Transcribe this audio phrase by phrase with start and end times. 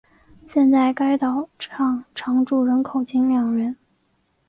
[0.49, 3.77] 现在该岛上常住人口仅两人。